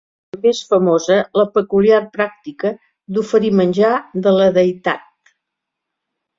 [0.35, 2.73] També és famosa la peculiar pràctica
[3.19, 3.93] d'oferir menjar
[4.27, 5.33] de la deïtat.